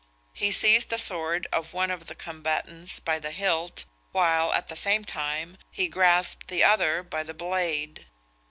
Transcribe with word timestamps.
He 0.33 0.49
seized 0.51 0.89
the 0.89 0.97
sword 0.97 1.45
of 1.53 1.73
one 1.73 1.91
of 1.91 2.07
the 2.07 2.15
combatants 2.15 2.97
by 2.99 3.19
the 3.19 3.29
hilt, 3.29 3.85
while, 4.11 4.51
at 4.51 4.67
the 4.67 4.75
same 4.75 5.05
time, 5.05 5.57
he 5.69 5.87
grasped 5.87 6.47
the 6.47 6.63
other 6.63 7.03
by 7.03 7.21
the 7.21 7.35
blade. 7.35 8.07